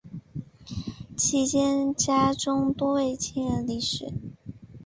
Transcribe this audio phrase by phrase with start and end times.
[1.15, 4.11] 期间家中多位亲人离世。